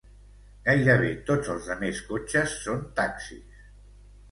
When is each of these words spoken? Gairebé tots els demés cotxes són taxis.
Gairebé 0.67 1.11
tots 1.27 1.51
els 1.57 1.69
demés 1.73 2.01
cotxes 2.09 2.57
són 2.65 2.83
taxis. 3.03 3.65